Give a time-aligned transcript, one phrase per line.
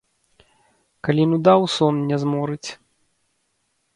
[1.07, 2.69] Калі нуда ў сон не зморыць.